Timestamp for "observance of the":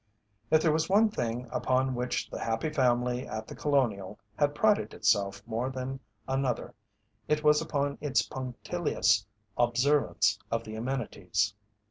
9.59-10.73